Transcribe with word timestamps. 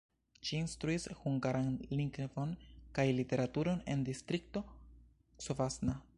Ŝi 0.49 0.55
instruis 0.59 1.03
hungaran 1.19 1.69
lingvon 1.99 2.55
kaj 2.99 3.07
literaturon 3.19 3.85
en 3.95 4.03
Distrikto 4.09 4.65
Covasna. 5.47 6.01